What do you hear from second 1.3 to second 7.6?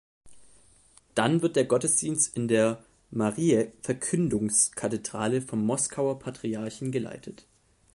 wird der Gottesdienst in der Mariä-Verkündigungs-Kathedrale vom Moskauer Patriarchen geleitet.